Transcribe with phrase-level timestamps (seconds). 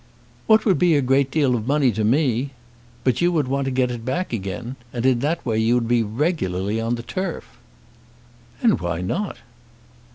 [0.47, 2.53] "What would be a great deal of money to me.
[3.03, 4.75] But you would want to get it back again.
[4.91, 7.59] And in that way you would be regularly on the turf."
[8.63, 9.37] "And why not?"